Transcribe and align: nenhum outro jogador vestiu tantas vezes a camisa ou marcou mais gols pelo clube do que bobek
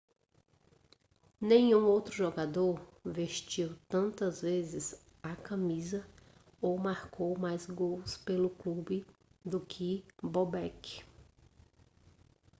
nenhum 1.39 1.85
outro 1.85 2.11
jogador 2.11 2.81
vestiu 3.05 3.77
tantas 3.87 4.41
vezes 4.41 4.99
a 5.21 5.35
camisa 5.35 6.03
ou 6.59 6.75
marcou 6.79 7.37
mais 7.37 7.67
gols 7.67 8.17
pelo 8.17 8.49
clube 8.49 9.05
do 9.45 9.59
que 9.59 10.03
bobek 10.19 11.03